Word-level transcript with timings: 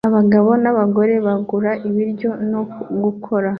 Abagabo 0.09 0.49
n'abagore 0.63 1.13
bagura 1.25 1.71
ibiryo 1.87 2.29
no 2.51 2.61
gukora 3.03 3.49